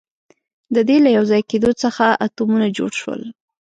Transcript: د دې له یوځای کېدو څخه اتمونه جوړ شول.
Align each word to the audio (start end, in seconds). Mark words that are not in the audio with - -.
د 0.75 0.77
دې 0.87 0.97
له 1.05 1.09
یوځای 1.17 1.41
کېدو 1.51 1.71
څخه 1.83 2.05
اتمونه 2.25 2.67
جوړ 2.77 2.91
شول. 3.01 3.21